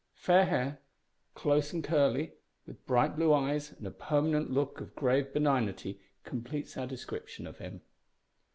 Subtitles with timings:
[0.15, 0.79] Fair hair,
[1.35, 2.33] close and curly,
[2.65, 7.59] with bright blue eyes and a permanent look of grave benignity, completes our description of
[7.59, 7.81] him.